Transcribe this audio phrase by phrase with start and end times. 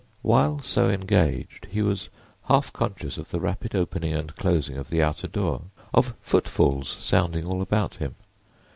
[0.23, 2.09] While so engaged he was
[2.45, 7.45] half conscious of the rapid opening and closing of the outer door, of footfalls sounding
[7.45, 8.15] all about him.